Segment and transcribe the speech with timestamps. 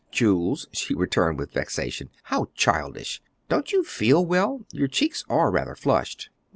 [0.09, 3.21] "Jules," she returned with vexation, "how childish!
[3.49, 4.61] Don't you feel well?
[4.71, 6.31] Your cheeks are rather flushed."